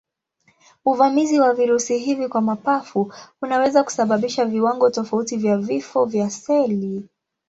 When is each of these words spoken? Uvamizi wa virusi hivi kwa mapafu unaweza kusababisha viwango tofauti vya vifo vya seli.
Uvamizi 0.85 1.39
wa 1.39 1.53
virusi 1.53 1.97
hivi 1.99 2.27
kwa 2.27 2.41
mapafu 2.41 3.13
unaweza 3.41 3.83
kusababisha 3.83 4.45
viwango 4.45 4.89
tofauti 4.89 5.37
vya 5.37 5.57
vifo 5.57 6.05
vya 6.05 6.29
seli. 6.29 7.09